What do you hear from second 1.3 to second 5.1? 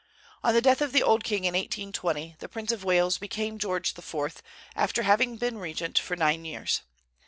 in 1820, the Prince of Wales became George IV., after